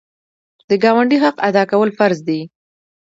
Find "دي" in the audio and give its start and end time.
2.27-2.41